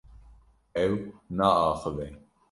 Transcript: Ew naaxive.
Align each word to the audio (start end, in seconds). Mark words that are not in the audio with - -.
Ew 0.85 0.93
naaxive. 1.37 2.07